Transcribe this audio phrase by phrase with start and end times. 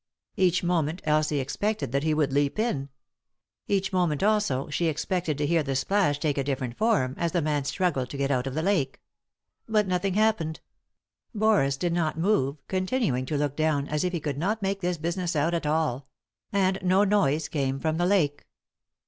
[0.35, 2.89] Each moment Elsie expected that he would leap in.
[3.67, 7.41] Each moment, also, she expected to hear the splash take a different form, as the
[7.43, 8.99] man struggled to get out of the lake.
[9.69, 10.59] But nothing happened.
[11.35, 14.81] Boris did not move, con tinuing to look down, as if he could not make
[14.81, 16.07] this business out at all.
[16.51, 18.47] And no noise came from the lake.